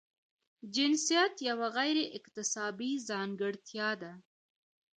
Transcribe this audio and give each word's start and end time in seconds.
جنسیت 0.75 1.33
یوه 1.49 1.67
غیر 1.77 1.97
اکتسابي 2.17 2.91
ځانګړتیا 3.09 3.89
ده. 4.01 4.13